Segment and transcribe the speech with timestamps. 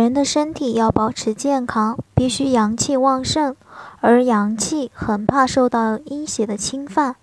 [0.00, 3.54] 人的身体要保持健康，必须阳气旺盛，
[4.00, 7.16] 而阳气很怕受到阴邪的侵犯。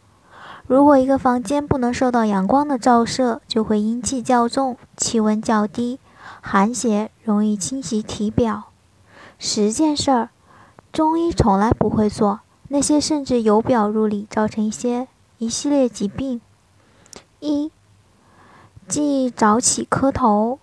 [0.67, 5.99] 如果一个房间不能受到阳光的照射，就会阴气较重，气温较低，
[6.41, 8.65] 寒邪容易侵袭体表。
[9.39, 10.29] 十件事儿，
[10.91, 15.07] 中医从来不会做，那些甚至由表入里，造成一些
[15.39, 16.39] 一系列疾病。
[17.39, 17.71] 一，
[18.87, 20.59] 忌早起磕头。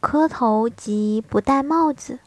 [0.00, 2.20] 磕头即不戴帽子。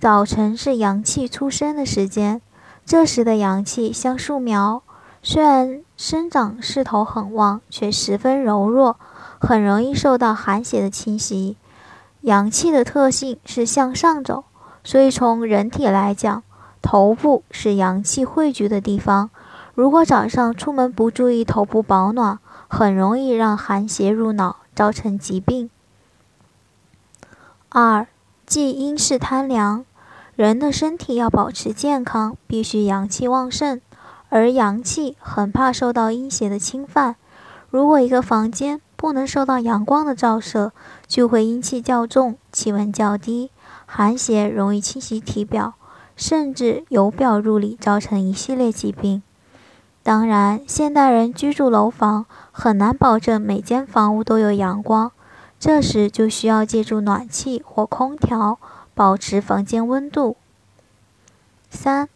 [0.00, 2.40] 早晨是阳气出生的时间，
[2.84, 4.82] 这时的阳气像树苗，
[5.22, 8.96] 虽然生长势头很旺，却十分柔弱，
[9.38, 11.56] 很容易受到寒邪的侵袭。
[12.22, 14.44] 阳气的特性是向上走，
[14.82, 16.42] 所以从人体来讲，
[16.82, 19.30] 头部是阳气汇聚的地方。
[19.74, 25.70] 如果早上出门不注意头部保暖，很容易让寒邪入脑，造成疾病。
[27.76, 28.06] 二，
[28.46, 29.84] 忌因事贪凉。
[30.36, 33.80] 人的身体要保持健康，必须阳气旺盛，
[34.28, 37.16] 而阳气很怕受到阴邪的侵犯。
[37.70, 40.70] 如果一个房间不能受到阳光的照射，
[41.08, 43.50] 就会阴气较重，气温较低，
[43.86, 45.74] 寒邪容易侵袭体表，
[46.14, 49.20] 甚至由表入里，造成一系列疾病。
[50.04, 55.10] 当然，现代人居住楼房，很难保证每间房屋都有阳光。
[55.58, 58.58] 这时就需要借助暖气或空调
[58.94, 60.36] 保持房间温度。
[61.70, 62.08] 三，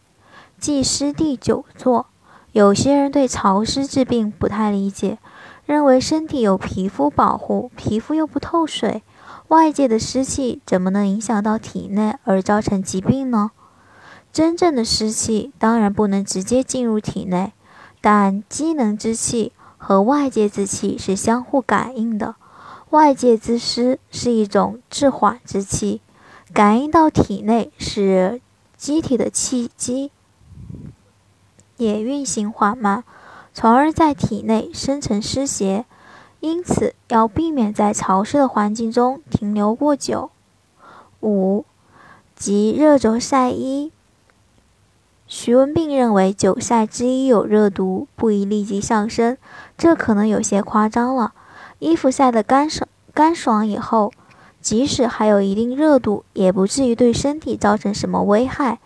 [0.59, 2.07] 忌湿地久坐。
[2.53, 5.19] 有些人对潮湿治病不太理解，
[5.67, 9.03] 认为身体有皮肤保护，皮肤又不透水，
[9.49, 13.51] 外界的湿气怎么能影响到体内而造成疾病呢？
[14.33, 17.53] 真正的湿气当然不能直接进入体内，
[18.01, 22.37] 但机能之气和外界之气是相互感应的。
[22.91, 26.01] 外界之湿是一种滞缓之气，
[26.55, 28.41] 感应到体内，使
[28.77, 30.11] 机体的气机
[31.77, 33.05] 也运行缓慢，
[33.53, 35.85] 从而在体内生成湿邪。
[36.41, 40.31] 因此，要避免在潮湿的环境中停留过久。
[41.21, 41.65] 五，
[42.37, 43.91] 即热轴晒衣。
[45.27, 49.37] 徐文斌认为，久晒之衣有热毒，不宜立即上身，
[49.77, 51.35] 这可能有些夸张了。
[51.79, 54.13] 衣服晒得干爽干爽以后，
[54.61, 58.79] 即使还有一定热度，也不至于对身体造成什么危害。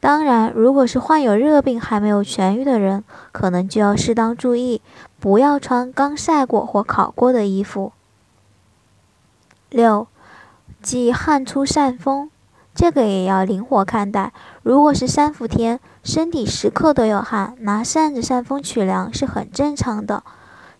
[0.00, 4.80] 当然，如果是患有热病还没有痊愈的人，可能就要适当注意，
[5.18, 7.92] 不要穿刚晒过或烤过的衣服。
[9.70, 10.06] 六，
[10.80, 12.30] 忌汗出扇风，
[12.72, 14.32] 这个也要灵活看待。
[14.62, 20.22] 如果是三伏天，身体时刻都有汗，拿扇子扇风取凉是很正常的。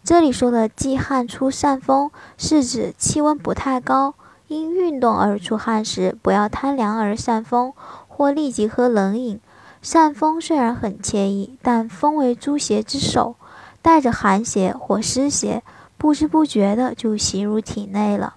[0.09, 4.15] 这里说的忌汗出扇风，是指气温不太高，
[4.47, 7.75] 因运动而出汗时，不要贪凉而扇风，
[8.09, 9.39] 或立即喝冷饮。
[9.83, 13.37] 扇风虽然很惬意，但风为诸邪之首，
[13.83, 15.63] 带着寒邪或湿邪，
[15.99, 18.37] 不知不觉的就袭入体内了。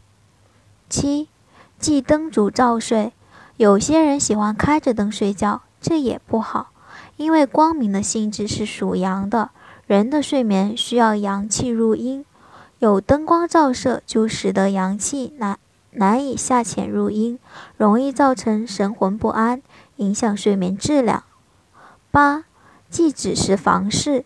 [0.89, 1.29] 七，
[1.79, 3.13] 忌灯烛照睡。
[3.55, 6.71] 有些人喜欢开着灯睡觉，这也不好，
[7.15, 9.51] 因为光明的性质是属阳的。
[9.91, 12.23] 人的睡眠需要阳气入阴，
[12.79, 15.59] 有灯光照射就使得阳气难
[15.91, 17.37] 难以下潜入阴，
[17.75, 19.61] 容易造成神魂不安，
[19.97, 21.25] 影响睡眠质量。
[22.09, 22.45] 八，
[22.89, 24.23] 忌子时房事。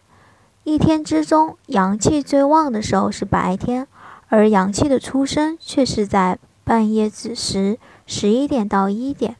[0.63, 3.87] 一天之中，阳气最旺的时候是白天，
[4.28, 9.35] 而阳气的出生却是在半夜子时，十一点到一点，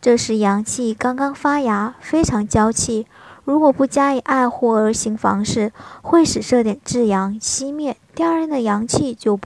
[0.00, 3.08] 这时阳气刚刚发芽，非常娇气。
[3.48, 5.72] 如果不加以爱护而行房事，
[6.02, 9.40] 会使这点至阳熄灭，第二天的阳气就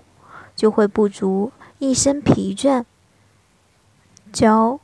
[0.57, 2.83] 就会不足，一身疲倦。
[4.33, 4.81] 九，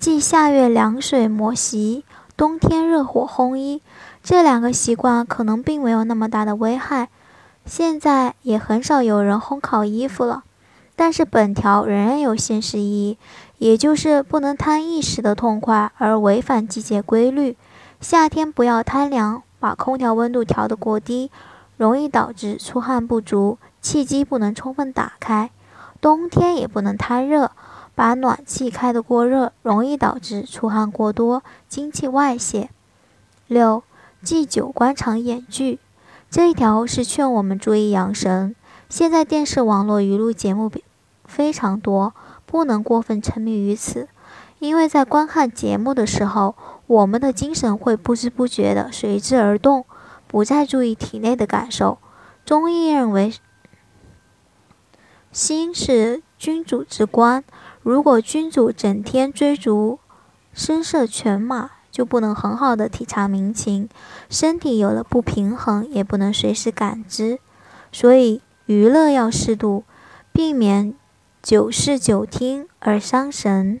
[0.00, 2.04] 忌夏月凉水磨席，
[2.36, 3.80] 冬天热火烘衣，
[4.24, 7.08] 这两个习惯可能并没有那么大的危害。
[7.64, 10.42] 现在也很少有人烘烤衣服了，
[10.96, 13.18] 但是本条仍然有现实意义，
[13.58, 17.56] 也就是不能贪一时的痛快而违反季节规律。
[18.00, 21.30] 夏天不要贪凉，把空调温度调得过低，
[21.76, 25.50] 容易导致出汗不足，气机不能充分打开。
[26.00, 27.50] 冬天也不能贪热，
[27.94, 32.70] 把暖气开得过热，容易导致出汗过多、精气外泄。
[33.46, 33.82] 六、
[34.22, 35.80] 忌久观长演剧，
[36.30, 38.54] 这一条是劝我们注意养神。
[38.88, 40.70] 现在电视、网络娱乐节目
[41.24, 42.14] 非常多，
[42.44, 44.08] 不能过分沉迷于此，
[44.58, 46.54] 因为在观看节目的时候，
[46.86, 49.84] 我们的精神会不知不觉地随之而动，
[50.26, 51.98] 不再注意体内的感受。
[52.44, 53.32] 中医认为，
[55.30, 57.44] 心是君主之官。
[57.82, 59.98] 如果君主整天追逐
[60.52, 63.88] 声色犬马，就不能很好的体察民情，
[64.30, 67.38] 身体有了不平衡，也不能随时感知。
[67.92, 69.84] 所以娱乐要适度，
[70.32, 70.94] 避免
[71.42, 73.80] 久视久听而伤神。